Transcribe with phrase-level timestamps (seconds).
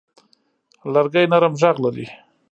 [0.93, 2.05] لرګی نرم غږ لري.